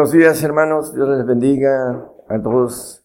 [0.00, 0.94] Buenos días, hermanos.
[0.94, 3.04] Dios les bendiga a todos.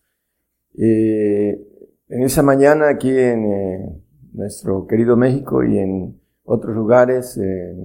[0.77, 1.59] Eh,
[2.07, 7.75] en esa mañana aquí en eh, nuestro querido México y en otros lugares, eh,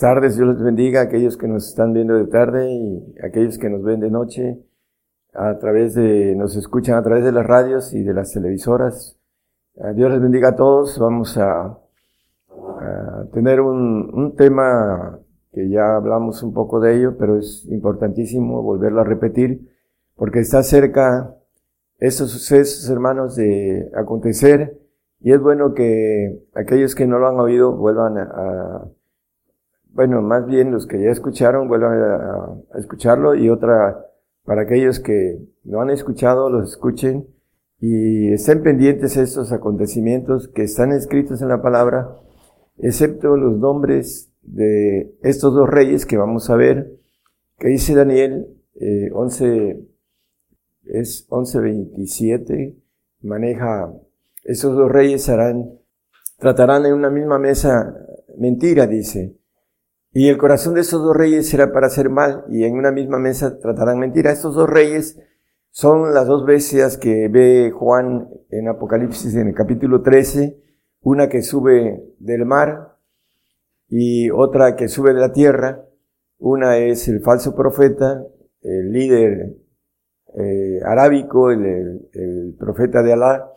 [0.00, 3.58] tardes, Dios les bendiga a aquellos que nos están viendo de tarde y a aquellos
[3.58, 4.58] que nos ven de noche
[5.34, 9.18] a través de, nos escuchan a través de las radios y de las televisoras.
[9.94, 10.98] Dios les bendiga a todos.
[10.98, 11.78] Vamos a,
[13.34, 15.21] tener un tema
[15.52, 19.70] que ya hablamos un poco de ello, pero es importantísimo volverlo a repetir,
[20.16, 21.36] porque está cerca
[21.98, 24.78] estos sucesos, hermanos, de acontecer,
[25.20, 28.88] y es bueno que aquellos que no lo han oído vuelvan a,
[29.92, 34.06] bueno, más bien los que ya escucharon vuelvan a, a escucharlo, y otra,
[34.44, 37.28] para aquellos que no han escuchado, los escuchen,
[37.78, 42.16] y estén pendientes estos acontecimientos que están escritos en la palabra,
[42.78, 46.98] excepto los nombres de estos dos reyes que vamos a ver,
[47.58, 49.88] que dice Daniel eh, 11,
[50.84, 52.74] es 11.27,
[53.22, 53.92] maneja,
[54.44, 55.78] esos dos reyes harán,
[56.38, 57.94] tratarán en una misma mesa
[58.36, 59.36] mentira, dice.
[60.12, 63.18] Y el corazón de esos dos reyes será para hacer mal, y en una misma
[63.18, 64.32] mesa tratarán mentira.
[64.32, 65.18] Estos dos reyes
[65.70, 70.58] son las dos bestias que ve Juan en Apocalipsis en el capítulo 13,
[71.00, 72.91] una que sube del mar,
[73.94, 75.84] y otra que sube de la tierra.
[76.38, 78.24] Una es el falso profeta,
[78.62, 79.54] el líder
[80.34, 83.52] eh, arábico, el, profeta de Alá,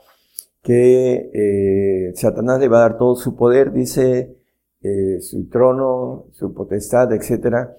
[0.62, 4.36] que eh, Satanás le va a dar todo su poder, dice,
[4.82, 7.70] eh, su trono, su potestad, etc.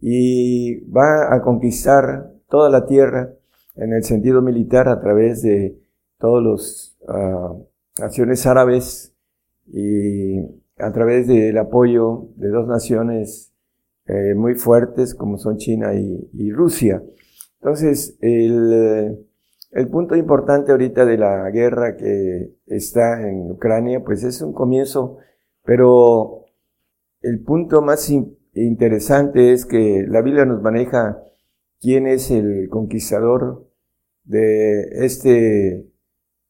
[0.00, 3.30] Y va a conquistar toda la tierra
[3.76, 5.78] en el sentido militar a través de
[6.18, 7.62] todos los uh,
[8.00, 9.14] naciones árabes
[9.66, 13.52] y a través del apoyo de dos naciones
[14.06, 17.02] eh, muy fuertes como son China y, Rusia.
[17.60, 19.26] Entonces, el,
[19.70, 25.18] el, punto importante ahorita de la guerra que está en Ucrania, pues es un comienzo,
[25.64, 26.46] pero
[27.20, 28.10] el punto más
[28.54, 31.22] interesante es que la Biblia nos maneja
[31.80, 33.68] quién es el conquistador
[34.24, 35.86] de este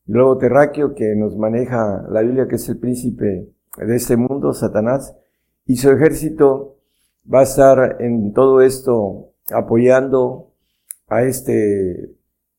[0.06, 3.48] globo terráqueo que nos maneja la Biblia, que es el príncipe
[3.86, 5.14] de este mundo, Satanás,
[5.66, 6.76] y su ejército
[7.32, 10.52] va a estar en todo esto apoyando
[11.08, 12.16] a este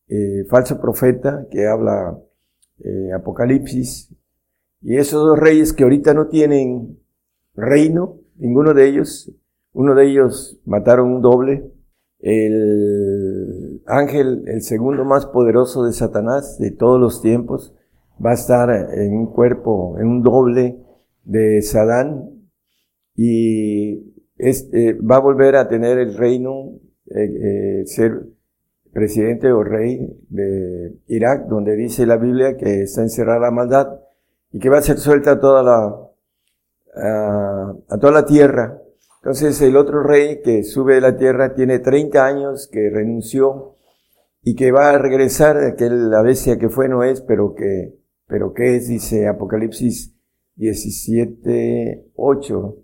[0.07, 2.17] eh, falso profeta que habla
[2.79, 4.13] eh, Apocalipsis,
[4.81, 6.99] y esos dos reyes que ahorita no tienen
[7.53, 9.31] reino, ninguno de ellos,
[9.73, 11.71] uno de ellos mataron un doble,
[12.19, 17.73] el ángel, el segundo más poderoso de Satanás de todos los tiempos,
[18.23, 20.77] va a estar en un cuerpo, en un doble,
[21.23, 22.41] de Sadán
[23.15, 28.23] y este, va a volver a tener el reino, eh, eh, ser
[28.91, 29.99] presidente o rey
[30.29, 33.99] de Irak, donde dice la Biblia que está encerrada la maldad
[34.51, 36.11] y que va a ser suelta a toda la,
[37.87, 38.81] a, toda la tierra.
[39.21, 43.75] Entonces el otro rey que sube de la tierra tiene 30 años que renunció
[44.43, 47.95] y que va a regresar, aquel la bestia que fue no es, pero que,
[48.27, 50.15] pero que es, dice Apocalipsis
[50.57, 52.75] 17.8,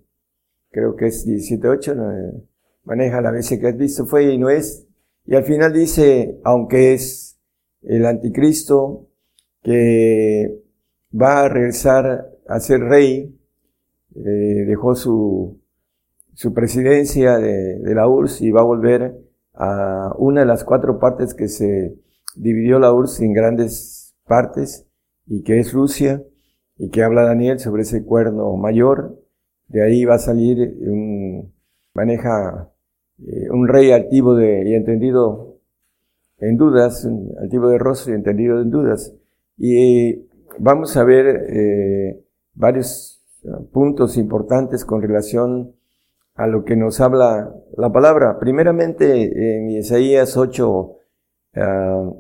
[0.72, 2.44] creo que es 17.8,
[2.84, 4.88] maneja la vez que has visto, fue y no es.
[5.26, 7.38] Y al final dice, aunque es
[7.82, 9.10] el anticristo
[9.62, 10.62] que
[11.14, 13.38] va a regresar a ser rey,
[14.16, 15.60] eh, dejó su,
[16.34, 19.20] su presidencia de, de, la URSS y va a volver
[19.54, 21.98] a una de las cuatro partes que se
[22.36, 24.86] dividió la URSS en grandes partes
[25.26, 26.24] y que es Rusia
[26.78, 29.20] y que habla Daniel sobre ese cuerno mayor.
[29.68, 31.54] De ahí va a salir un,
[31.94, 32.70] maneja
[33.20, 35.58] eh, un rey altivo de, y entendido
[36.40, 37.08] en dudas,
[37.42, 39.14] altivo de rostro y entendido en dudas.
[39.58, 40.28] Y
[40.60, 43.24] vamos a ver eh, varios
[43.72, 45.74] puntos importantes con relación
[46.36, 48.38] a lo que nos habla la palabra.
[48.40, 50.92] Primeramente, en Isaías 8,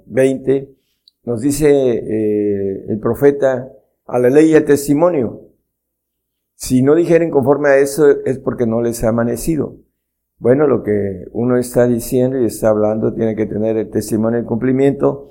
[0.05, 0.77] 20, ah,
[1.25, 3.71] nos dice eh, el profeta,
[4.07, 5.41] a la ley y al testimonio.
[6.55, 9.77] Si no dijeren conforme a eso es porque no les ha amanecido.
[10.39, 14.41] Bueno, lo que uno está diciendo y está hablando tiene que tener el testimonio y
[14.41, 15.29] el cumplimiento,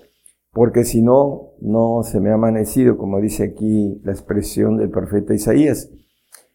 [0.52, 5.34] porque si no, no se me ha amanecido, como dice aquí la expresión del profeta
[5.34, 5.90] Isaías.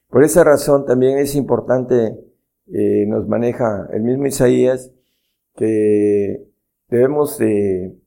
[0.10, 2.18] Por esa razón también es importante,
[2.68, 4.92] eh, nos maneja el mismo Isaías,
[5.56, 6.46] que
[6.90, 7.98] debemos de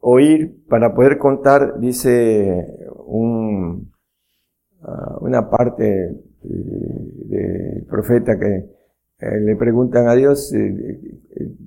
[0.00, 3.92] oír para poder contar, dice un,
[4.82, 8.70] ah, una parte eh, del profeta que
[9.18, 10.52] eh, le preguntan a Dios,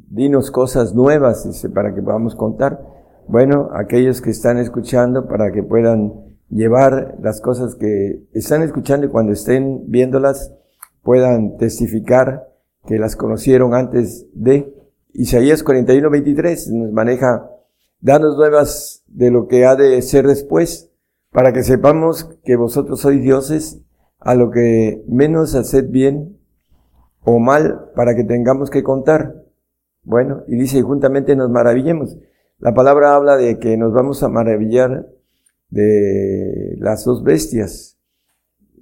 [0.10, 2.80] dinos cosas nuevas, para que podamos contar.
[3.28, 9.10] Bueno, aquellos que están escuchando para que puedan llevar las cosas que están escuchando y
[9.10, 10.52] cuando estén viéndolas
[11.04, 12.50] puedan testificar
[12.88, 14.74] que las conocieron antes de
[15.14, 17.50] Isaías 41, 23 nos maneja
[18.00, 20.89] danos nuevas de lo que ha de ser después
[21.32, 23.82] para que sepamos que vosotros sois dioses
[24.20, 26.38] a lo que menos haced bien
[27.24, 29.44] o mal para que tengamos que contar.
[30.04, 32.18] Bueno, y dice, juntamente nos maravillemos.
[32.58, 35.08] La palabra habla de que nos vamos a maravillar
[35.70, 37.98] de las dos bestias.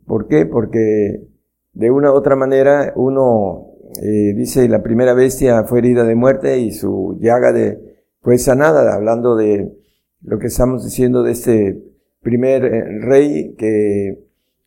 [0.06, 0.46] ¿Por qué?
[0.46, 1.28] Porque
[1.74, 6.60] de una u otra manera uno eh, dice la primera bestia fue herida de muerte
[6.60, 9.78] y su llaga de, fue sanada, hablando de
[10.22, 11.84] lo que estamos diciendo de este
[12.28, 14.20] primer eh, rey que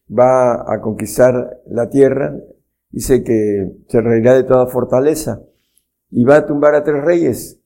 [0.08, 2.34] va a conquistar la tierra,
[2.90, 5.42] dice que se reirá de toda fortaleza
[6.10, 7.60] y va a tumbar a tres reyes.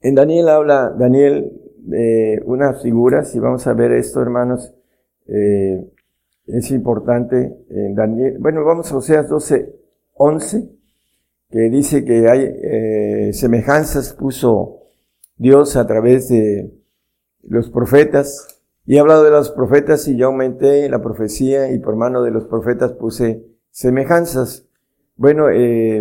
[0.00, 1.50] En Daniel habla, Daniel
[1.92, 4.72] eh, unas figuras, y vamos a ver esto, hermanos,
[5.26, 5.84] eh,
[6.46, 9.74] es importante en Daniel, bueno, vamos a Oseas 12,
[10.14, 10.70] 11,
[11.50, 14.84] que dice que hay eh, semejanzas, puso
[15.36, 16.70] Dios a través de
[17.42, 18.57] los profetas,
[18.88, 22.32] y he hablado de los profetas y yo aumenté la profecía y por mano de
[22.32, 24.66] los profetas puse semejanzas.
[25.14, 25.98] Bueno, eh,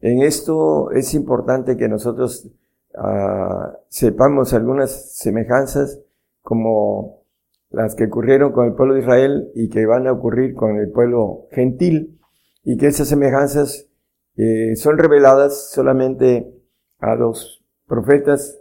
[0.00, 2.50] en esto es importante que nosotros
[2.94, 5.98] Ah, sepamos algunas semejanzas
[6.42, 7.22] como
[7.70, 10.90] las que ocurrieron con el pueblo de Israel y que van a ocurrir con el
[10.90, 12.20] pueblo gentil
[12.64, 13.88] y que esas semejanzas
[14.36, 16.52] eh, son reveladas solamente
[16.98, 18.60] a los profetas.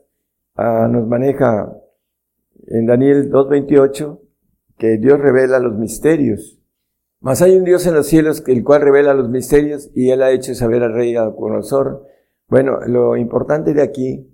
[0.56, 1.74] Ah, nos maneja
[2.74, 4.20] en Daniel 2.28
[4.78, 6.60] que Dios revela los misterios.
[7.20, 10.32] Mas hay un Dios en los cielos el cual revela los misterios y él ha
[10.32, 12.12] hecho saber al rey Nabucodonosor
[12.52, 14.30] bueno, lo importante de aquí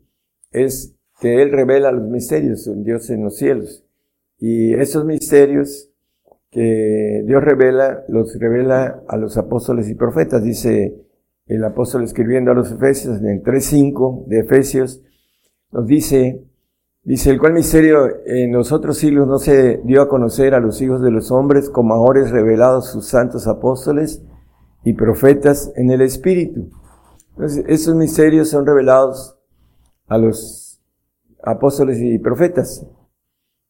[0.50, 3.86] es que Él revela los misterios, un Dios en los cielos.
[4.39, 5.92] Y esos misterios
[6.50, 11.00] que Dios revela, los revela a los apóstoles y profetas, dice
[11.45, 15.04] el apóstol escribiendo a los Efesios en el 3.5 de Efesios,
[15.72, 16.44] nos dice,
[17.12, 20.81] dice, el cual misterio en los otros siglos no se dio a conocer a los
[20.81, 24.21] hijos de los hombres como ahora es revelado sus santos apóstoles
[24.83, 26.69] y profetas en el Espíritu
[27.38, 29.38] entonces, estos misterios son revelados
[30.07, 30.81] a los
[31.44, 32.83] apóstoles y profetas.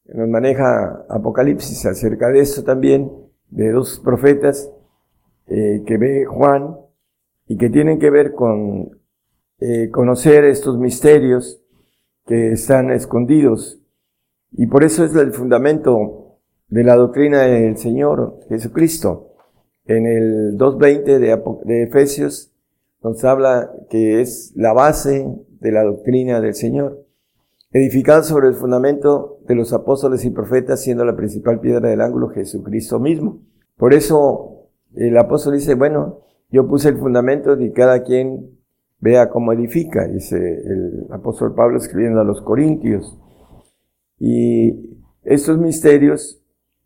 [0.06, 3.12] Nos maneja Apocalipsis acerca de eso también,
[3.50, 4.72] de dos profetas
[5.48, 6.78] eh, que ve Juan
[7.46, 8.98] y que tienen que ver con
[9.60, 11.60] eh, conocer estos misterios
[12.28, 13.80] que están escondidos.
[14.52, 16.36] Y por eso es el fundamento
[16.68, 19.32] de la doctrina del Señor Jesucristo.
[19.86, 22.52] En el 2.20 de, de Efesios
[23.02, 25.26] nos habla que es la base
[25.60, 27.06] de la doctrina del Señor,
[27.72, 32.28] edificada sobre el fundamento de los apóstoles y profetas, siendo la principal piedra del ángulo
[32.28, 33.40] Jesucristo mismo.
[33.78, 36.20] Por eso el apóstol dice, bueno,
[36.50, 38.57] yo puse el fundamento y cada quien
[39.00, 43.16] vea cómo edifica, dice el apóstol Pablo escribiendo a los Corintios.
[44.18, 46.40] Y estos misterios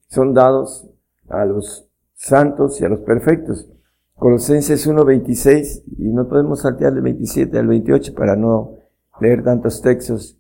[0.09, 0.89] son dados
[1.29, 3.69] a los santos y a los perfectos.
[4.15, 8.77] Colosenses 1.26, y no podemos saltear del 27 al 28 para no
[9.21, 10.39] leer tantos textos.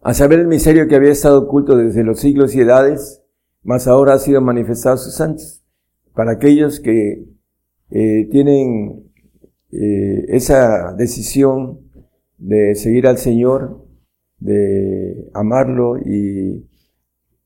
[0.00, 3.22] A saber el misterio que había estado oculto desde los siglos y edades,
[3.62, 5.62] mas ahora ha sido manifestado a sus santos.
[6.14, 7.26] Para aquellos que
[7.90, 9.09] eh, tienen
[9.72, 11.80] eh, esa decisión
[12.38, 13.86] de seguir al Señor,
[14.38, 16.66] de amarlo y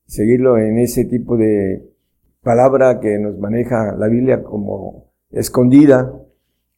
[0.05, 1.89] seguirlo en ese tipo de
[2.41, 6.13] palabra que nos maneja la Biblia como escondida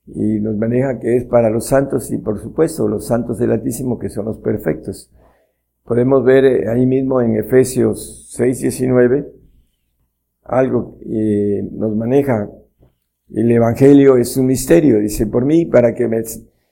[0.07, 3.99] y nos maneja que es para los santos y por supuesto los santos del Altísimo
[3.99, 5.11] que son los perfectos.
[5.83, 9.37] Podemos ver eh, ahí mismo en Efesios 6, 19
[10.47, 12.49] algo que nos maneja
[13.33, 16.23] el Evangelio es un misterio, dice, por mí, para que me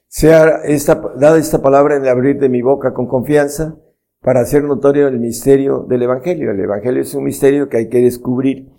[0.07, 3.75] sea esta, dada esta palabra en el abrir de mi boca con confianza,
[4.21, 6.51] para hacer notorio el misterio del Evangelio.
[6.51, 8.69] El Evangelio es un misterio que hay que descubrir,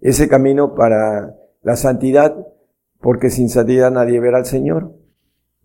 [0.00, 2.34] ese camino para la santidad,
[3.00, 4.94] porque sin santidad nadie verá al Señor.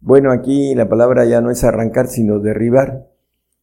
[0.00, 3.06] Bueno, aquí la palabra ya no es arrancar, sino derribar.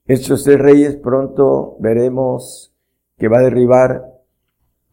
[0.05, 2.73] Estos tres reyes pronto veremos
[3.17, 4.05] que va a derribar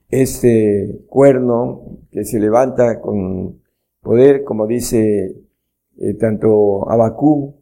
[0.09, 3.61] este cuerno que se levanta con
[4.03, 5.37] poder, como dice
[5.99, 7.57] eh, tanto Abacú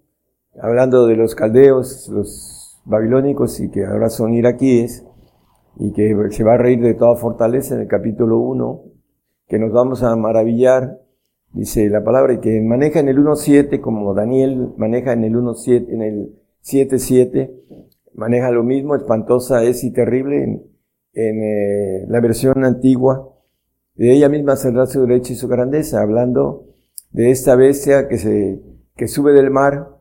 [0.61, 5.05] hablando de los caldeos, los babilónicos y que ahora son iraquíes,
[5.77, 8.85] y que se va a reír de toda fortaleza en el capítulo 1,
[9.49, 11.01] que nos vamos a maravillar,
[11.53, 15.93] dice la palabra, y que maneja en el 1.7, como Daniel maneja en el 1.7,
[15.93, 17.51] en el 7.7,
[18.15, 20.45] maneja lo mismo, espantosa es y terrible
[21.13, 23.31] en, eh, la versión antigua,
[23.97, 26.67] de ella misma saldrá su derecha y su grandeza, hablando
[27.11, 28.61] de esta bestia que se,
[28.97, 29.94] que sube del mar,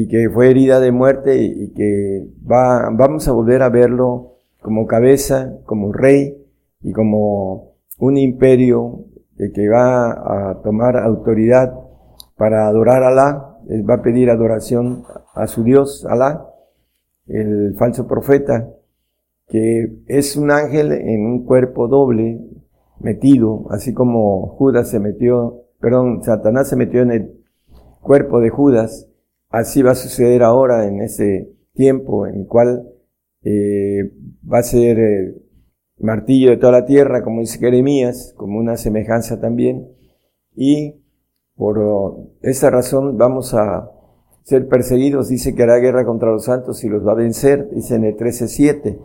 [0.00, 4.86] y que fue herida de muerte y que va, vamos a volver a verlo como
[4.86, 6.40] cabeza, como rey
[6.82, 11.74] y como un imperio que va a tomar autoridad
[12.36, 13.58] para adorar a Alá,
[13.90, 15.02] va a pedir adoración
[15.34, 16.46] a su Dios, Alá,
[17.26, 18.68] el falso profeta,
[19.48, 22.40] que es un ángel en un cuerpo doble,
[23.00, 27.32] metido, así como Judas se metió, perdón, Satanás se metió en el
[28.00, 29.07] cuerpo de Judas,
[29.50, 32.92] Así va a suceder ahora en ese tiempo en el cual
[33.42, 34.12] eh,
[34.50, 35.34] va a ser eh,
[35.98, 39.88] martillo de toda la tierra, como dice Jeremías, como una semejanza también.
[40.54, 40.96] Y
[41.56, 43.90] por esa razón vamos a
[44.42, 45.28] ser perseguidos.
[45.28, 47.70] Dice que hará guerra contra los santos y los va a vencer.
[47.70, 48.98] Dice en el 13.7.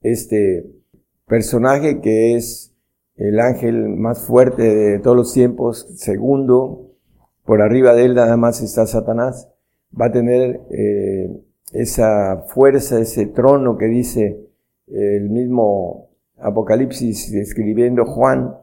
[0.00, 0.66] Este
[1.26, 2.74] personaje que es
[3.16, 6.90] el ángel más fuerte de todos los tiempos, segundo,
[7.44, 9.53] por arriba de él nada más está Satanás
[9.98, 11.30] va a tener eh,
[11.72, 14.40] esa fuerza, ese trono que dice
[14.86, 18.54] el mismo Apocalipsis escribiendo Juan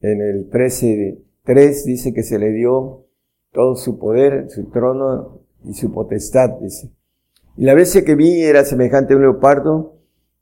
[0.00, 3.06] en el 13.3 dice que se le dio
[3.52, 6.90] todo su poder, su trono y su potestad, dice.
[7.56, 9.96] Y la bestia que vi era semejante a un leopardo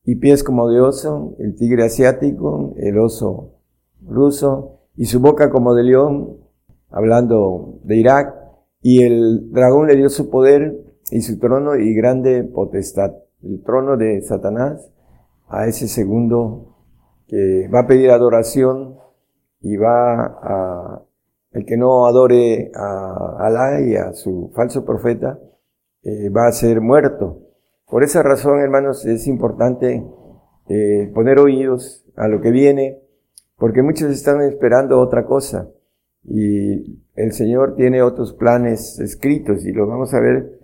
[0.05, 3.55] y pies como de oso, el tigre asiático, el oso
[4.07, 6.39] ruso y su boca como de león,
[6.91, 8.35] hablando de Irak,
[8.81, 10.77] y el dragón le dio su poder
[11.11, 13.13] y su trono y grande potestad.
[13.43, 14.91] El trono de Satanás
[15.49, 16.77] a ese segundo
[17.27, 18.97] que va a pedir adoración
[19.61, 21.03] y va a,
[21.53, 25.39] el que no adore a Alá y a su falso profeta,
[26.03, 27.41] eh, va a ser muerto.
[27.87, 30.05] Por esa razón, hermanos, es importante
[30.69, 33.01] eh, poner oídos a lo que viene,
[33.57, 35.69] porque muchos están esperando otra cosa.
[36.25, 40.59] Y el Señor tiene otros planes escritos y los vamos a ver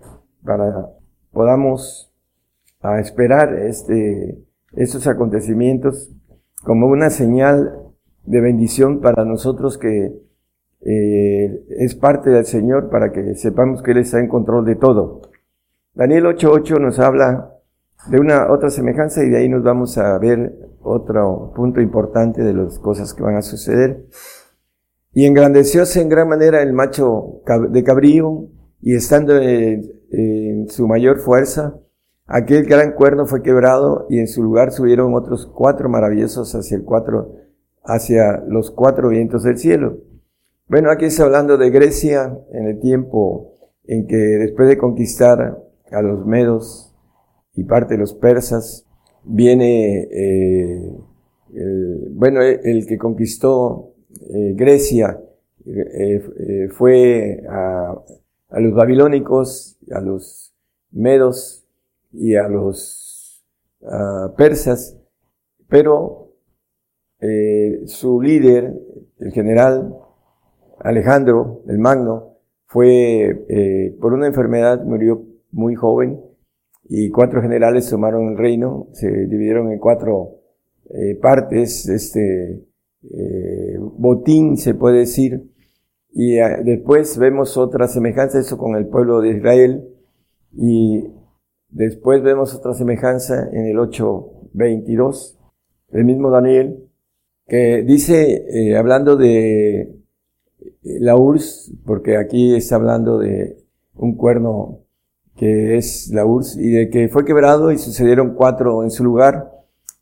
[0.44, 0.90] para
[1.32, 2.12] podamos
[2.80, 4.38] a esperar este,
[4.72, 6.10] estos acontecimientos
[6.62, 7.80] como una señal
[8.24, 10.12] de bendición para nosotros que
[10.80, 15.22] eh, es parte del Señor para que sepamos que Él está en control de todo.
[15.94, 17.54] Daniel 8.8 nos habla
[18.08, 22.52] de una otra semejanza y de ahí nos vamos a ver otro punto importante de
[22.52, 24.04] las cosas que van a suceder.
[25.14, 27.40] Y engrandecióse en gran manera el macho
[27.70, 28.48] de cabrío
[28.80, 31.76] y estando en, su mayor fuerza,
[32.26, 36.84] aquel gran cuerno fue quebrado y en su lugar subieron otros cuatro maravillosos hacia el
[36.84, 37.34] cuatro,
[37.82, 39.98] hacia los cuatro vientos del cielo.
[40.68, 43.54] Bueno, aquí está hablando de Grecia en el tiempo
[43.86, 46.94] en que después de conquistar a los medos
[47.54, 48.86] y parte de los persas,
[49.24, 50.92] viene, eh,
[52.10, 53.93] bueno, el, que conquistó
[54.30, 55.20] eh, Grecia
[55.66, 57.94] eh, fue a,
[58.50, 60.54] los babilónicos, a los
[60.90, 61.64] medos
[62.12, 63.42] y a los
[64.36, 64.96] persas,
[65.68, 66.32] pero
[67.86, 68.72] su líder,
[69.18, 69.94] el general
[70.80, 76.20] Alejandro el Magno, fue por una enfermedad, murió muy joven,
[76.88, 80.40] y cuatro generales tomaron el reino, se dividieron en cuatro
[80.90, 82.62] eh, partes, este
[83.10, 85.50] eh, botín se puede decir,
[86.12, 89.88] y ah, después vemos otra semejanza, eso con el pueblo de Israel,
[90.52, 91.04] y
[91.68, 95.36] después vemos otra semejanza en el 8.22,
[95.92, 96.88] el mismo Daniel,
[97.46, 99.96] que dice, eh, hablando de
[100.82, 103.58] la URSS, porque aquí está hablando de
[103.94, 104.80] un cuerno
[105.36, 109.53] que es la URSS, y de que fue quebrado y sucedieron cuatro en su lugar,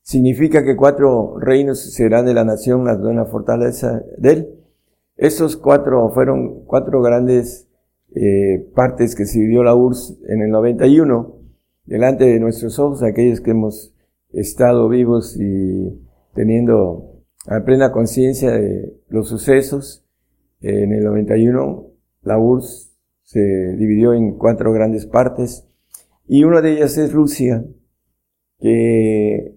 [0.03, 4.49] significa que cuatro reinos serán de la nación las de una fortaleza de él.
[5.17, 7.69] Estos cuatro fueron cuatro grandes
[8.15, 11.37] eh, partes que se dividió la URSS en el 91,
[11.85, 13.95] delante de nuestros ojos, aquellos que hemos
[14.33, 16.01] estado vivos y
[16.35, 20.05] teniendo a plena conciencia de los sucesos.
[20.61, 21.87] En el 91,
[22.23, 23.41] la URSS se
[23.77, 25.67] dividió en cuatro grandes partes
[26.27, 27.65] y una de ellas es Rusia,
[28.59, 29.52] que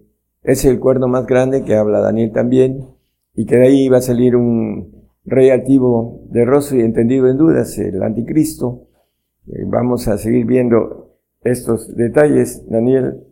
[0.46, 2.86] es el cuerno más grande que habla Daniel también
[3.34, 7.36] y que de ahí va a salir un rey altivo de rostro y entendido en
[7.36, 8.86] dudas, el anticristo.
[9.48, 12.64] Eh, vamos a seguir viendo estos detalles.
[12.70, 13.24] Daniel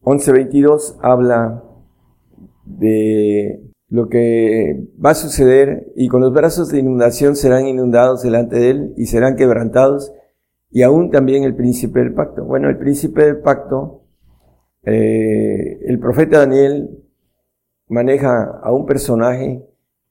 [0.00, 1.62] 11:22 habla
[2.64, 8.56] de lo que va a suceder y con los brazos de inundación serán inundados delante
[8.56, 10.14] de él y serán quebrantados
[10.70, 12.44] y aún también el príncipe del pacto.
[12.44, 14.03] Bueno, el príncipe del pacto,
[14.86, 17.02] eh, el profeta Daniel
[17.88, 19.64] maneja a un personaje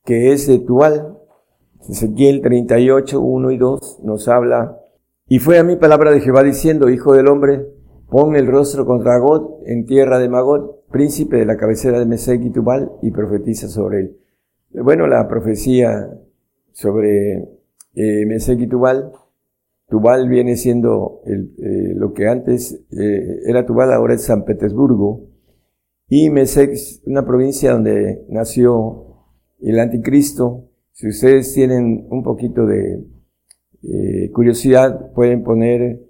[0.05, 1.17] que es de Tual.
[1.89, 4.79] Ezequiel 38, 1 y 2 nos habla,
[5.27, 7.65] y fue a mí palabra de Jehová diciendo, Hijo del hombre,
[8.09, 12.41] pon el rostro contra God en tierra de Magot príncipe de la cabecera de Mesec
[12.43, 14.17] y Tubal, y profetiza sobre él.
[14.69, 16.07] Bueno, la profecía
[16.71, 17.33] sobre
[17.95, 19.11] eh, Mesec y Tubal,
[19.87, 25.29] Tubal viene siendo eh, lo que antes eh, era Tubal, ahora es San Petersburgo,
[26.07, 29.25] y Mesec una provincia donde nació
[29.61, 30.69] el anticristo.
[30.91, 33.03] Si ustedes tienen un poquito de
[33.83, 36.01] eh, curiosidad, pueden poner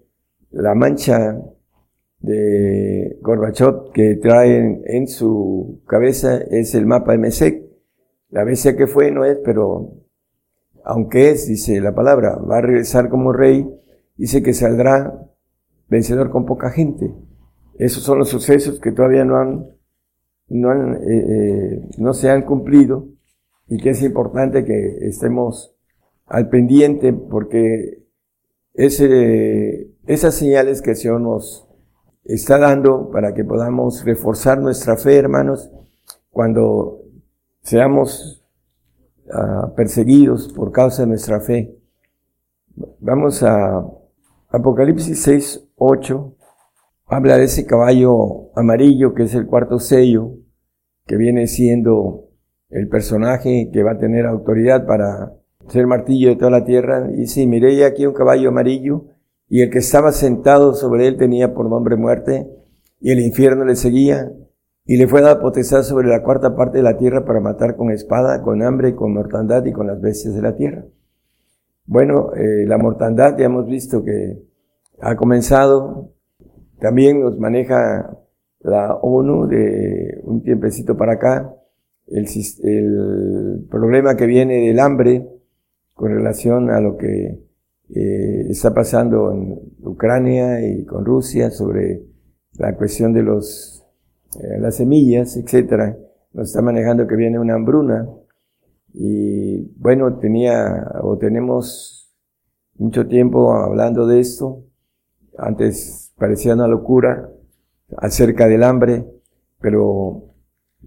[0.51, 1.41] la mancha
[2.19, 7.63] de Gorbachev que trae en, su cabeza es el mapa de Mesec.
[8.29, 10.02] La bestia que fue no es, pero
[10.83, 13.67] aunque es, dice la palabra, va a regresar como rey,
[14.17, 15.29] dice que saldrá
[15.87, 17.13] vencedor con poca gente.
[17.77, 19.67] Esos son los sucesos que todavía no han,
[20.49, 23.07] no han, eh, eh, no se han cumplido
[23.67, 25.75] y que es importante que estemos
[26.25, 28.03] al pendiente porque
[28.73, 31.67] ese, esas señales que el Señor nos,
[32.25, 35.69] está dando para que podamos reforzar nuestra fe, hermanos,
[36.31, 37.01] cuando
[37.61, 38.42] seamos
[39.75, 41.77] perseguidos por causa de nuestra fe.
[42.99, 43.85] Vamos a
[44.49, 46.35] Apocalipsis 6, 8.
[47.05, 50.31] Habla de ese caballo amarillo que es el cuarto sello,
[51.05, 52.29] que viene siendo
[52.69, 55.33] el personaje que va a tener autoridad para
[55.67, 57.09] ser martillo de toda la tierra.
[57.15, 59.05] Y sí, miré aquí un caballo amarillo
[59.53, 62.49] y el que estaba sentado sobre él tenía por nombre muerte,
[62.99, 64.31] y el infierno le seguía,
[64.85, 67.91] y le fue dada potestad sobre la cuarta parte de la tierra para matar con
[67.91, 70.85] espada, con hambre, con mortandad y con las bestias de la tierra.
[71.85, 74.41] Bueno, eh, la mortandad ya hemos visto que
[74.99, 76.11] ha comenzado,
[76.79, 78.17] también nos maneja
[78.59, 81.53] la ONU de un tiempecito para acá,
[82.07, 82.27] el,
[82.63, 85.29] el problema que viene del hambre
[85.93, 87.39] con relación a lo que
[87.95, 92.03] eh, está pasando en Ucrania y con Rusia sobre
[92.53, 93.82] la cuestión de los,
[94.37, 95.97] eh, las semillas, etcétera.
[96.33, 98.07] Nos está manejando que viene una hambruna.
[98.93, 102.13] Y bueno, tenía o tenemos
[102.75, 104.63] mucho tiempo hablando de esto.
[105.37, 107.29] Antes parecía una locura
[107.97, 109.05] acerca del hambre,
[109.59, 110.33] pero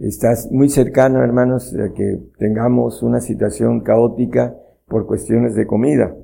[0.00, 4.56] está muy cercano, hermanos, a que tengamos una situación caótica
[4.86, 6.16] por cuestiones de comida.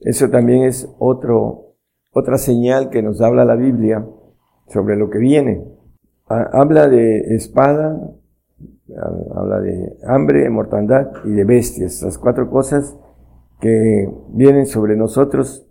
[0.00, 1.74] Eso también es otro,
[2.12, 4.06] otra señal que nos habla la Biblia
[4.68, 5.64] sobre lo que viene.
[6.30, 8.00] Habla de espada,
[9.34, 12.96] habla de hambre, mortandad y de bestias, las cuatro cosas
[13.60, 15.66] que vienen sobre nosotros,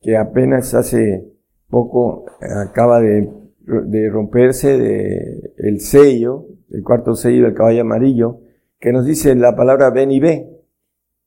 [0.00, 1.32] que apenas hace
[1.68, 8.40] poco acaba de, de romperse el sello, el cuarto sello del caballo amarillo,
[8.80, 10.50] que nos dice la palabra ven y ve.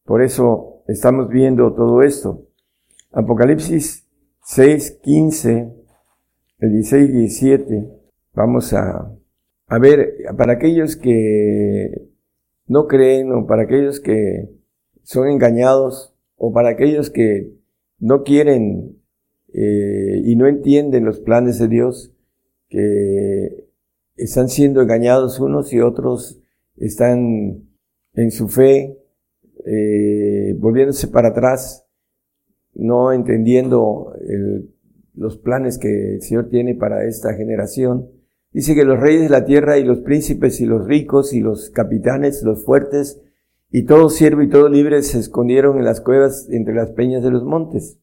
[0.04, 2.48] Por eso estamos viendo todo esto.
[3.13, 4.06] Apocalipsis
[4.41, 5.74] 6, 15,
[6.60, 8.03] el 16 y 17,
[8.34, 9.12] vamos a,
[9.67, 12.10] a ver, para aquellos que
[12.67, 14.50] no creen o para aquellos que
[15.04, 17.54] son engañados o para aquellos que
[18.00, 18.98] no quieren
[19.54, 22.12] eh, y no entienden los planes de Dios,
[22.69, 23.67] que
[24.15, 26.41] están siendo engañados unos y otros
[26.76, 27.63] están
[28.15, 28.98] en su fe,
[29.65, 31.86] eh, volviéndose para atrás,
[32.74, 34.13] no entendiendo
[35.13, 38.10] los planes que el Señor tiene para esta generación.
[38.54, 41.72] Dice que los reyes de la tierra y los príncipes y los ricos y los
[41.72, 43.20] capitanes, los fuertes
[43.72, 47.32] y todo siervo y todo libre se escondieron en las cuevas entre las peñas de
[47.32, 47.98] los montes.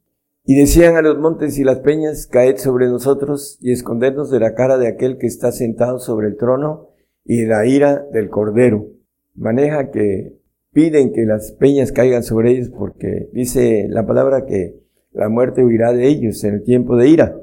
[0.44, 4.54] Y decían a los montes y las peñas, caed sobre nosotros y escondernos de la
[4.54, 6.88] cara de aquel que está sentado sobre el trono
[7.24, 8.88] y de la ira del cordero.
[9.36, 10.36] Maneja que
[10.72, 14.80] piden que las peñas caigan sobre ellos porque dice la palabra que
[15.12, 17.39] la muerte huirá de ellos en el tiempo de ira.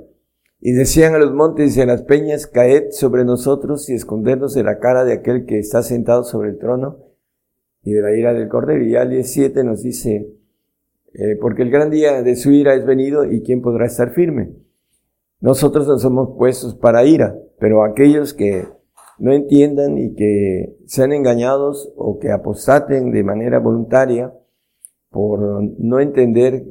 [0.60, 4.64] Y decían a los montes y a las peñas, caed sobre nosotros y escondernos de
[4.64, 6.98] la cara de aquel que está sentado sobre el trono
[7.84, 8.84] y de la ira del cordero.
[8.84, 10.34] Y al 17 nos dice,
[11.14, 14.56] eh, porque el gran día de su ira es venido y quién podrá estar firme.
[15.40, 18.68] Nosotros no somos puestos para ira, pero aquellos que
[19.20, 24.34] no entiendan y que sean engañados o que apostaten de manera voluntaria
[25.10, 25.40] por
[25.80, 26.66] no entender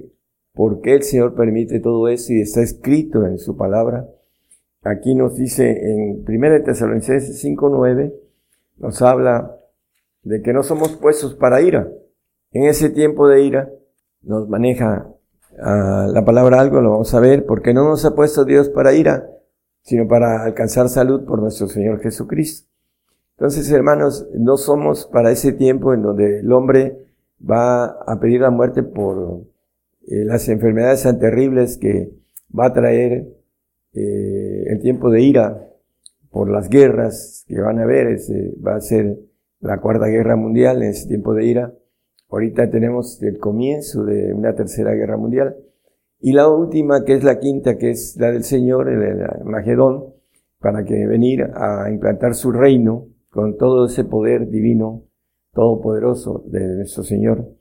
[0.57, 4.09] por qué el Señor permite todo eso y está escrito en su palabra.
[4.83, 8.15] Aquí nos dice en 1 Tesalonicenses 5.9,
[8.79, 9.55] nos habla
[10.23, 11.89] de que no somos puestos para ira.
[12.53, 13.71] En ese tiempo de ira
[14.23, 15.07] nos maneja
[15.61, 18.95] ah, la palabra algo, lo vamos a ver, porque no nos ha puesto Dios para
[18.95, 19.29] ira,
[19.83, 22.67] sino para alcanzar salud por nuestro Señor Jesucristo.
[23.37, 26.97] Entonces, hermanos, no somos para ese tiempo en donde el hombre
[27.39, 29.45] va a pedir la muerte por
[30.09, 32.13] eh, las enfermedades tan terribles que
[32.57, 33.27] va a traer
[33.93, 35.69] eh, el tiempo de ira
[36.31, 39.19] por las guerras que van a haber, ese va a ser
[39.61, 41.75] la cuarta guerra mundial en ese tiempo de ira.
[42.29, 45.57] Ahorita tenemos el comienzo de una tercera guerra mundial.
[46.21, 50.15] Y la última, que es la quinta, que es la del Señor, el, Magedón,
[50.61, 55.05] para que venir a implantar su reino con todo ese poder divino,
[55.53, 57.57] todopoderoso de nuestro Señor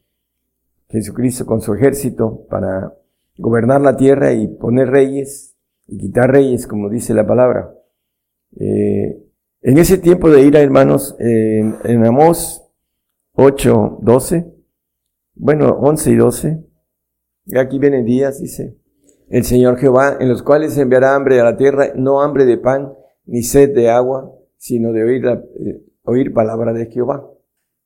[0.90, 2.94] Jesucristo con su ejército para
[3.38, 5.56] gobernar la tierra y poner reyes
[5.88, 7.74] y quitar reyes, como dice la palabra.
[8.60, 9.22] Eh,
[9.62, 12.64] en ese tiempo de ira, hermanos, en, en Amós
[13.34, 14.54] 8, 12,
[15.36, 16.64] bueno, 11 y 12,
[17.48, 18.78] y aquí vienen días, dice,
[19.30, 22.94] el Señor Jehová, en los cuales enviará hambre a la tierra, no hambre de pan,
[23.26, 27.28] ni sed de agua, sino de oír, la, eh, oír palabra de Jehová.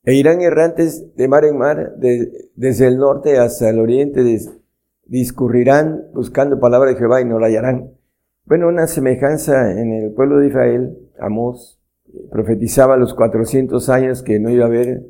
[0.04, 4.24] E irán errantes de mar en mar, desde el norte hasta el oriente,
[5.06, 7.92] discurrirán buscando palabra de Jehová y no la hallarán.
[8.46, 11.80] Bueno, una semejanza en el pueblo de Israel, Amós
[12.32, 15.04] profetizaba los 400 años que no iba a haber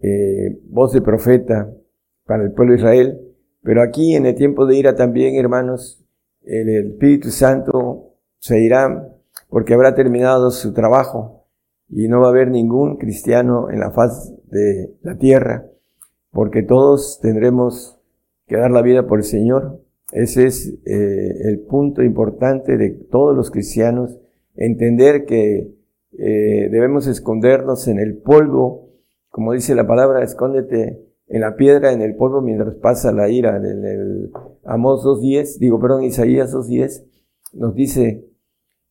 [0.00, 1.72] eh, voz de profeta
[2.26, 3.20] para el pueblo de Israel.
[3.62, 6.04] Pero aquí en el tiempo de ira también, hermanos,
[6.42, 9.08] el Espíritu Santo se irá
[9.48, 11.37] porque habrá terminado su trabajo
[11.88, 15.66] y no va a haber ningún cristiano en la faz de la tierra
[16.30, 17.98] porque todos tendremos
[18.46, 19.80] que dar la vida por el Señor.
[20.12, 24.18] Ese es eh, el punto importante de todos los cristianos,
[24.54, 25.74] entender que
[26.18, 28.88] eh, debemos escondernos en el polvo
[29.38, 33.56] como dice la palabra, escóndete en la piedra, en el polvo, mientras pasa la ira.
[33.56, 34.32] En el
[34.64, 37.04] Amós 2.10, digo, perdón, Isaías 2.10,
[37.52, 38.26] nos dice,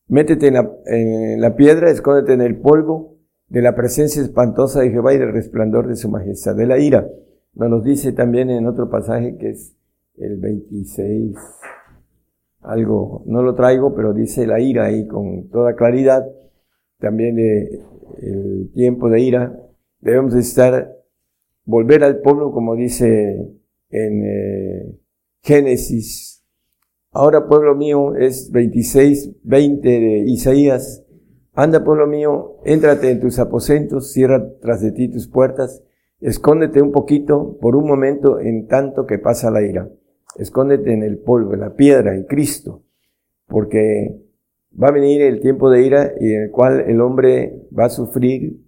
[0.08, 3.18] métete en la, en la piedra, escóndete en el polvo
[3.48, 7.08] de la presencia espantosa de Jehová y del resplandor de su majestad, de la ira.
[7.54, 9.76] Nos lo dice también en otro pasaje que es
[10.16, 11.36] el 26,
[12.60, 16.26] algo, no lo traigo, pero dice la ira ahí con toda claridad,
[16.98, 19.56] también el tiempo de ira,
[20.00, 20.92] debemos estar,
[21.64, 23.58] volver al pueblo como dice
[23.90, 24.98] en eh,
[25.42, 26.37] Génesis.
[27.10, 31.04] Ahora pueblo mío es 26, 20 de Isaías.
[31.54, 35.82] Anda pueblo mío, éntrate en tus aposentos, cierra tras de ti tus puertas,
[36.20, 39.88] escóndete un poquito por un momento en tanto que pasa la ira.
[40.36, 42.82] Escóndete en el polvo, en la piedra, en Cristo,
[43.46, 44.20] porque
[44.80, 47.90] va a venir el tiempo de ira y en el cual el hombre va a
[47.90, 48.60] sufrir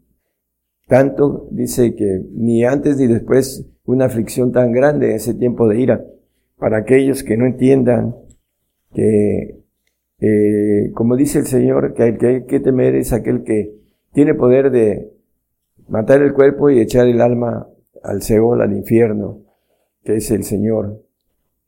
[0.88, 5.79] tanto, dice que ni antes ni después una aflicción tan grande en ese tiempo de
[5.79, 6.05] ira.
[6.57, 8.16] Para aquellos que no entiendan
[8.92, 9.62] que,
[10.20, 13.74] eh, como dice el Señor, que el que hay que temer es aquel que
[14.12, 15.12] tiene poder de
[15.88, 17.68] matar el cuerpo y echar el alma
[18.03, 19.42] al Seol, al infierno,
[20.03, 21.03] que es el Señor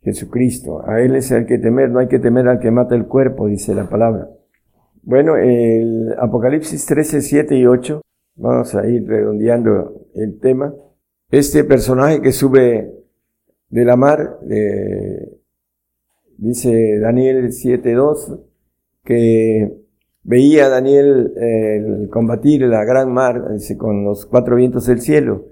[0.03, 0.83] Jesucristo.
[0.89, 3.47] A Él es el que temer, no hay que temer al que mata el cuerpo,
[3.47, 4.29] dice la palabra.
[5.03, 8.03] Bueno, el Apocalipsis 13, 7 y 8
[8.35, 10.75] Vamos a ir redondeando el tema.
[11.31, 12.91] Este personaje que sube
[13.69, 14.39] de la mar,
[16.43, 18.41] dice Daniel 7.2,
[19.05, 19.73] que
[20.25, 23.45] veía Daniel el combatir la gran mar
[23.79, 25.47] con los cuatro vientos del cielo.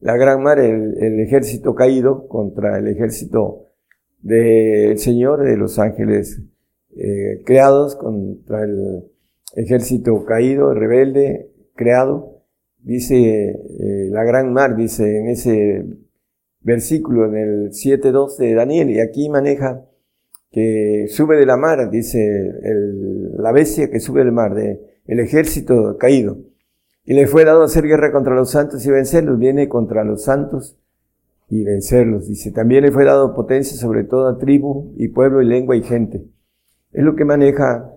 [0.00, 3.68] La gran mar, el, ejército caído contra el ejército
[4.20, 6.42] del Señor, de los ángeles
[6.94, 9.04] eh, creados, contra el
[9.56, 12.42] ejército caído, rebelde, creado,
[12.80, 15.86] dice eh, la gran mar, dice en ese
[16.60, 19.86] versículo, en el 7.2 de Daniel, y aquí maneja
[20.54, 22.20] que sube de la mar, dice
[23.38, 26.38] la bestia que sube del mar, de, el ejército caído.
[27.04, 29.36] Y le fue dado hacer guerra contra los santos y vencerlos.
[29.36, 30.78] Viene contra los santos
[31.48, 32.28] y vencerlos.
[32.28, 36.24] Dice, también le fue dado potencia sobre toda tribu y pueblo y lengua y gente.
[36.92, 37.92] Es lo que maneja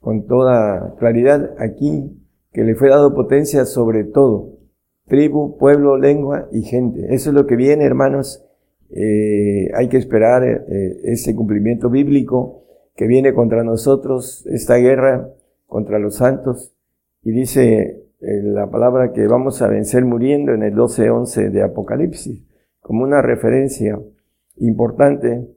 [0.00, 2.10] con toda claridad aquí
[2.52, 4.58] que le fue dado potencia sobre todo,
[5.06, 7.14] tribu, pueblo, lengua y gente.
[7.14, 8.44] Eso es lo que viene, hermanos.
[8.92, 12.64] Eh, hay que esperar eh, ese cumplimiento bíblico
[12.96, 15.32] que viene contra nosotros, esta guerra
[15.66, 16.74] contra los santos.
[17.22, 22.44] Y dice eh, la palabra que vamos a vencer muriendo en el 12.11 de Apocalipsis,
[22.80, 24.00] como una referencia
[24.56, 25.48] importante.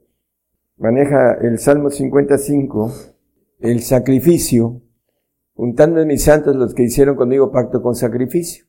[0.76, 2.92] Maneja el Salmo 55,
[3.60, 4.80] el sacrificio
[5.54, 8.66] juntando en mis santos los que hicieron conmigo pacto con sacrificio.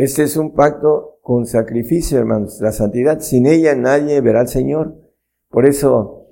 [0.00, 2.58] Este es un pacto con sacrificio, hermanos.
[2.62, 4.96] La santidad, sin ella nadie verá al Señor.
[5.50, 6.24] Por eso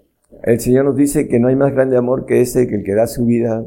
[0.43, 2.95] el Señor nos dice que no hay más grande amor que este, que el que
[2.95, 3.63] da su vida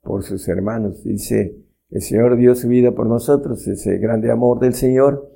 [0.00, 1.04] por sus hermanos.
[1.04, 1.54] Dice,
[1.90, 5.30] el Señor dio su vida por nosotros, ese grande amor del Señor,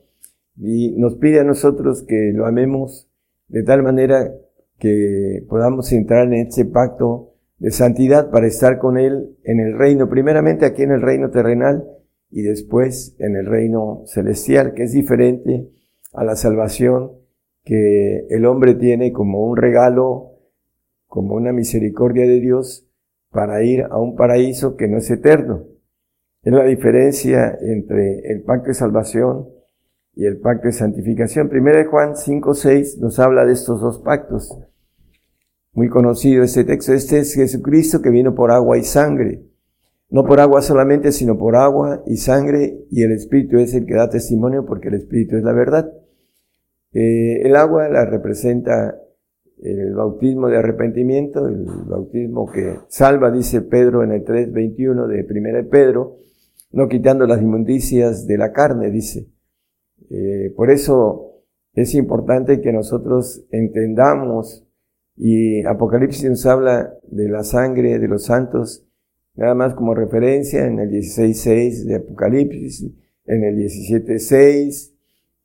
[0.57, 3.11] y nos pide a nosotros que lo amemos
[3.49, 4.33] de tal manera
[4.79, 10.09] que podamos entrar en ese pacto de santidad para estar con Él en el reino,
[10.09, 11.87] primeramente aquí en el reino terrenal
[12.31, 15.69] y después en el reino celestial, que es diferente
[16.13, 17.13] a la salvación
[17.65, 20.33] que el hombre tiene como un regalo,
[21.07, 22.87] como una misericordia de Dios
[23.31, 25.65] para ir a un paraíso que no es eterno.
[26.43, 29.49] Es la diferencia entre el pacto de salvación
[30.15, 31.49] y el pacto de santificación.
[31.49, 34.57] Primera de Juan 5, 6 nos habla de estos dos pactos
[35.77, 36.95] muy conocido este texto.
[36.95, 39.43] Este es Jesucristo que vino por agua y sangre.
[40.09, 43.95] No por agua solamente, sino por agua y sangre, y el Espíritu es el que
[43.95, 45.93] da testimonio porque el Espíritu es la verdad.
[46.93, 48.97] Eh, el agua la representa
[49.59, 55.69] el bautismo de arrepentimiento, el bautismo que salva, dice Pedro en el 3.21 de 1
[55.71, 56.19] Pedro,
[56.73, 59.29] no quitando las inmundicias de la carne, dice.
[60.11, 61.43] Eh, por eso
[61.73, 64.67] es importante que nosotros entendamos
[65.17, 68.87] y Apocalipsis nos habla de la sangre de los santos,
[69.37, 72.91] nada más como referencia en el 16.6 de Apocalipsis,
[73.27, 74.93] en el 17.6,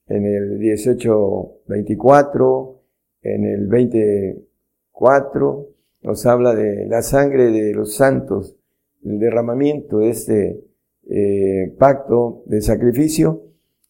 [0.08, 2.78] en el 18.24,
[3.24, 5.68] en el 24,
[6.04, 8.56] nos habla de la sangre de los santos,
[9.04, 10.64] el derramamiento de este
[11.10, 13.44] eh, pacto de sacrificio,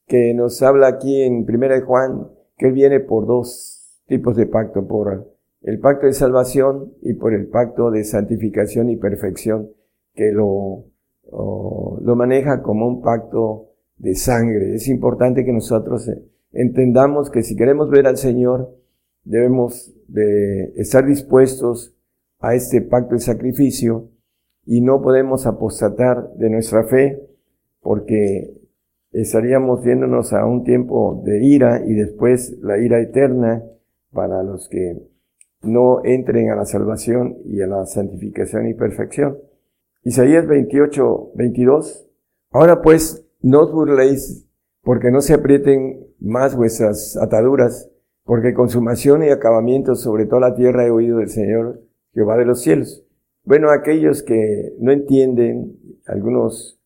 [0.08, 4.88] que nos habla aquí en 1 Juan, que él viene por dos tipos de pacto,
[4.88, 9.70] por el pacto de salvación y por el pacto de santificación y perfección
[10.14, 10.86] que lo,
[11.32, 14.76] lo maneja como un pacto de sangre.
[14.76, 18.76] Es importante que nosotros eh, entendamos que si queremos ver al Señor,
[19.24, 21.96] debemos de estar dispuestos
[22.40, 24.10] a este pacto de sacrificio
[24.66, 27.22] y no podemos apostatar de nuestra fe
[27.82, 28.58] porque
[29.12, 33.64] estaríamos viéndonos a un tiempo de ira y después la ira eterna
[34.12, 34.98] para los que
[35.62, 39.38] no entren a la salvación y a la santificación y perfección.
[40.04, 42.08] Isaías 28, 22.
[42.52, 44.48] Ahora pues, no os burléis
[44.84, 47.90] porque no se aprieten más vuestras ataduras,
[48.24, 51.82] porque consumación y acabamiento sobre toda la tierra he oído del Señor
[52.14, 53.06] Jehová de los cielos.
[53.44, 56.80] Bueno, aquellos que no entienden, algunos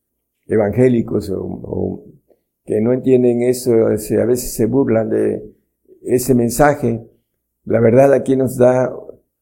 [0.48, 2.04] evangélicos o,
[2.66, 5.54] que no entienden eso, a veces se burlan de
[6.02, 7.08] ese mensaje.
[7.64, 8.94] La verdad aquí nos da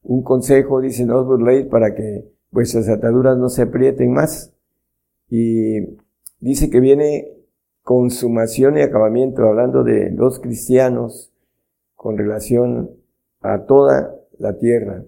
[0.04, 4.54] un consejo, dice, no os burléis para que vuestras ataduras no se aprieten más.
[5.28, 5.98] Y
[6.40, 7.28] dice que viene
[7.82, 11.34] consumación y acabamiento, hablando de los cristianos
[11.96, 12.92] con relación
[13.42, 15.04] a toda la tierra.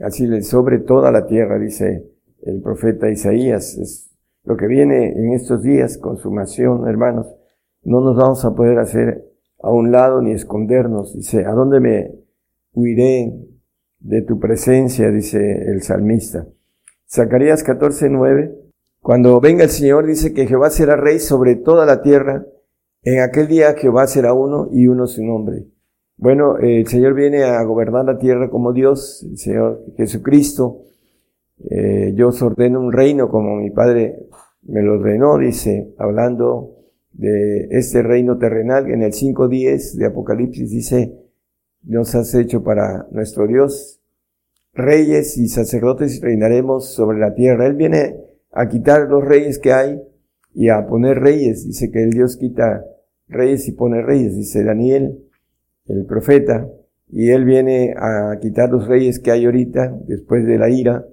[0.00, 2.10] Así sobre toda la tierra, dice
[2.42, 3.78] el profeta Isaías.
[3.78, 4.10] Es
[4.42, 7.34] lo que viene en estos días, consumación, hermanos.
[7.82, 9.24] No nos vamos a poder hacer
[9.62, 11.14] a un lado ni escondernos.
[11.14, 12.14] Dice, ¿a dónde me
[12.72, 13.32] huiré
[14.00, 15.10] de tu presencia?
[15.10, 16.46] Dice el salmista.
[17.08, 18.54] Zacarías 14, 9.
[19.00, 22.46] Cuando venga el Señor, dice que Jehová será rey sobre toda la tierra.
[23.02, 25.66] En aquel día Jehová será uno y uno su nombre.
[26.16, 30.82] Bueno, el Señor viene a gobernar la tierra como Dios, el Señor Jesucristo.
[31.70, 34.28] Eh, yo os ordeno un reino como mi Padre
[34.62, 36.76] me lo ordenó, dice, hablando
[37.12, 38.90] de este reino terrenal.
[38.90, 41.14] En el 5.10 de Apocalipsis dice,
[41.82, 44.00] nos has hecho para nuestro Dios
[44.74, 47.66] reyes y sacerdotes reinaremos sobre la tierra.
[47.66, 48.16] Él viene
[48.52, 50.00] a quitar los reyes que hay
[50.52, 51.64] y a poner reyes.
[51.64, 52.84] Dice que el Dios quita
[53.28, 55.18] reyes y pone reyes, dice Daniel,
[55.86, 56.68] el profeta,
[57.08, 61.06] y él viene a quitar los reyes que hay ahorita, después de la ira,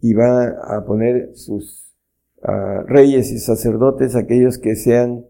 [0.00, 1.94] y va a poner sus
[2.42, 5.24] ah, reyes y sacerdotes, aquellos que sean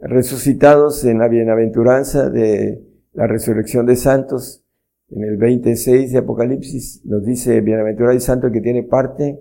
[0.00, 2.82] resucitados en la bienaventuranza de
[3.12, 4.64] la resurrección de santos.
[5.10, 9.40] En el 26 de Apocalipsis nos dice, bienaventurado y santo que tiene parte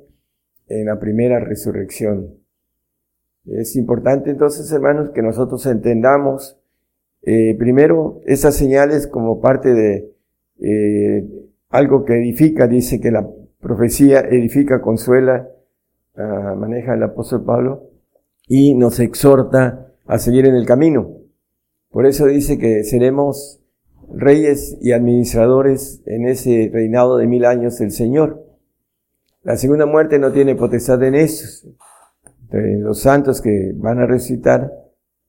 [0.67, 2.33] en la primera resurrección.
[3.45, 6.59] Es importante entonces, hermanos, que nosotros entendamos
[7.21, 10.13] eh, primero esas señales como parte de
[10.61, 11.27] eh,
[11.69, 13.29] algo que edifica, dice que la
[13.59, 15.49] profecía edifica, consuela,
[16.15, 17.89] uh, maneja el apóstol Pablo,
[18.47, 21.17] y nos exhorta a seguir en el camino.
[21.91, 23.61] Por eso dice que seremos
[24.13, 28.45] reyes y administradores en ese reinado de mil años del Señor.
[29.43, 31.67] La segunda muerte no tiene potestad en estos,
[32.51, 34.71] en los santos que van a resucitar,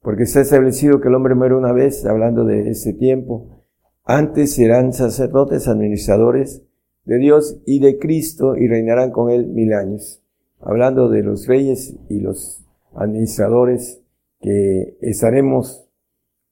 [0.01, 3.63] porque está establecido que el hombre muere una vez, hablando de ese tiempo.
[4.03, 6.63] Antes serán sacerdotes, administradores
[7.05, 10.21] de Dios y de Cristo y reinarán con él mil años.
[10.59, 14.01] Hablando de los reyes y los administradores
[14.39, 15.87] que estaremos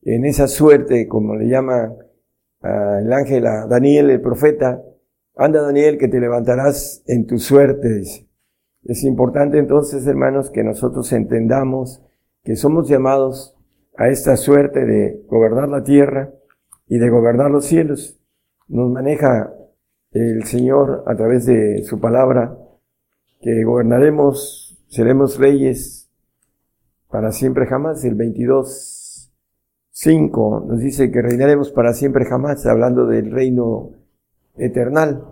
[0.01, 1.49] en esa suerte, como le
[2.62, 4.82] el ángel Daniel, el profeta,
[5.36, 8.28] Anda Daniel, que te levantarás en tu suerte, dice.
[8.84, 12.02] Es importante entonces, hermanos, que nosotros entendamos
[12.43, 13.56] que somos llamados
[13.98, 16.32] a esta suerte de gobernar la tierra
[16.88, 18.19] y de gobernar los cielos.
[18.67, 19.54] Nos maneja
[20.12, 22.58] el Señor a través de su palabra
[23.41, 26.10] que gobernaremos, seremos reyes
[27.10, 28.04] para siempre jamás.
[28.04, 28.98] El 22,
[30.01, 33.89] 5 nos dice que reinaremos para siempre jamás, hablando del reino
[34.55, 35.25] eternal.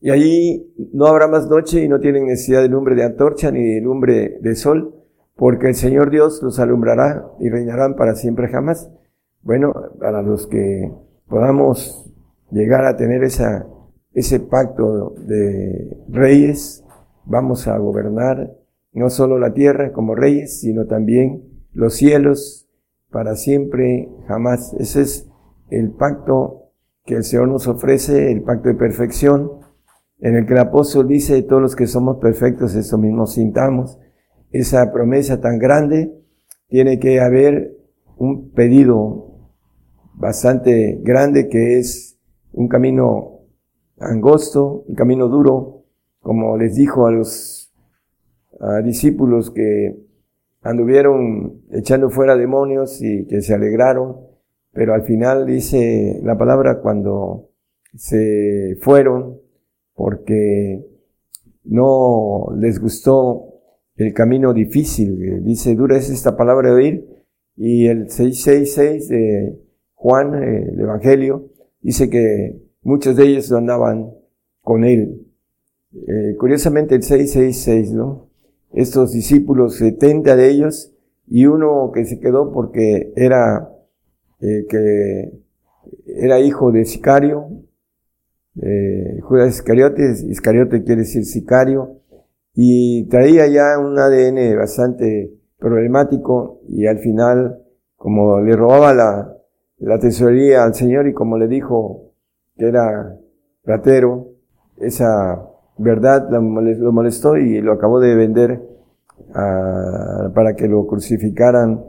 [0.00, 3.62] Y allí no habrá más noche y no tienen necesidad de lumbre de antorcha ni
[3.74, 4.94] de lumbre de sol,
[5.36, 8.90] porque el Señor Dios los alumbrará y reinarán para siempre jamás.
[9.42, 10.90] Bueno, para los que
[11.28, 12.10] podamos
[12.50, 16.82] llegar a tener ese pacto de reyes,
[17.26, 18.56] vamos a gobernar
[18.94, 21.42] no solo la tierra como reyes, sino también
[21.74, 22.67] los cielos
[23.10, 24.74] para siempre jamás.
[24.74, 25.28] Ese es
[25.70, 26.70] el pacto
[27.04, 29.50] que el Señor nos ofrece, el pacto de perfección,
[30.20, 33.98] en el que el apóstol dice, todos los que somos perfectos, eso mismo sintamos.
[34.50, 36.14] Esa promesa tan grande,
[36.68, 37.76] tiene que haber
[38.16, 39.28] un pedido
[40.14, 42.18] bastante grande que es
[42.52, 43.40] un camino
[43.98, 45.84] angosto, un camino duro,
[46.20, 47.72] como les dijo a los
[48.84, 50.07] discípulos que
[50.62, 54.28] anduvieron echando fuera demonios y que se alegraron
[54.78, 57.50] pero al final dice la palabra cuando
[57.96, 59.40] se fueron
[59.92, 60.86] porque
[61.64, 63.54] no les gustó
[63.96, 65.42] el camino difícil.
[65.42, 67.08] Dice, dura es esta palabra de oír.
[67.56, 69.58] Y el 666 de
[69.94, 71.50] Juan, el Evangelio,
[71.80, 74.12] dice que muchos de ellos andaban
[74.60, 75.26] con él.
[75.92, 78.27] Eh, curiosamente el 666, ¿no?
[78.72, 80.92] Estos discípulos, 70 de ellos,
[81.26, 83.70] y uno que se quedó porque era
[84.40, 85.32] eh, que
[86.06, 87.48] era hijo de sicario,
[88.60, 91.98] eh, Judas Iscariote, Iscariote quiere decir sicario,
[92.54, 97.62] y traía ya un ADN bastante problemático y al final,
[97.96, 99.36] como le robaba la,
[99.78, 102.12] la tesorería al Señor y como le dijo
[102.56, 103.16] que era
[103.64, 104.32] ratero,
[104.78, 105.46] esa
[105.78, 108.60] verdad lo molestó y lo acabó de vender
[110.34, 111.84] para que lo crucificaran.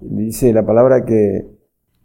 [0.00, 1.46] Dice la palabra que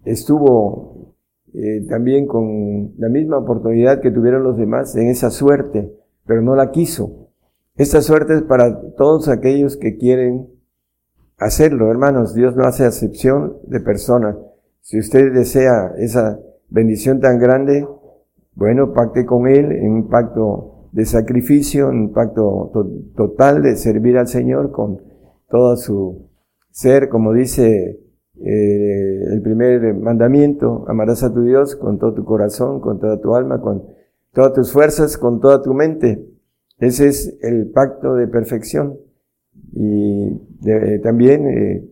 [0.06, 1.16] estuvo
[1.54, 5.92] eh, también con la misma oportunidad que tuvieron los demás en esa suerte,
[6.26, 7.30] pero no la quiso.
[7.76, 10.50] Esta suerte es para todos aquellos que quieren
[11.38, 12.34] hacerlo, hermanos.
[12.34, 14.36] Dios no hace acepción de personas.
[14.82, 17.88] Si usted desea esa bendición tan grande,
[18.56, 22.72] bueno, pacte con Él en un pacto de sacrificio, un pacto
[23.16, 25.02] total de servir al Señor con
[25.50, 26.30] todo su
[26.72, 28.00] ser, como dice
[28.40, 33.36] eh, el primer mandamiento, amarás a tu Dios con todo tu corazón, con toda tu
[33.36, 33.84] alma, con
[34.34, 36.24] todas tus fuerzas, con toda tu mente.
[36.80, 38.98] Ese es el pacto de perfección.
[39.74, 40.40] Y
[41.02, 41.90] también eh,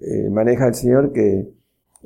[0.00, 1.48] eh, maneja el Señor que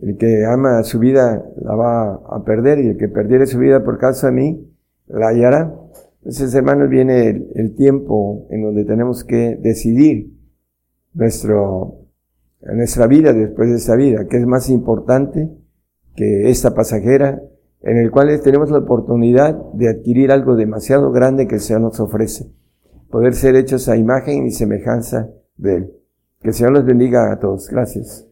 [0.00, 3.84] el que ama su vida la va a perder y el que perdiere su vida
[3.84, 4.72] por causa de mí
[5.06, 5.74] la hallará.
[6.24, 10.32] Entonces, hermanos, viene el, tiempo en donde tenemos que decidir
[11.14, 11.98] nuestro,
[12.60, 15.50] nuestra vida después de esta vida, que es más importante
[16.14, 17.42] que esta pasajera,
[17.80, 21.98] en el cual tenemos la oportunidad de adquirir algo demasiado grande que el Señor nos
[21.98, 22.52] ofrece,
[23.10, 25.92] poder ser hechos a imagen y semejanza de Él.
[26.40, 27.68] Que el Señor los bendiga a todos.
[27.68, 28.31] Gracias.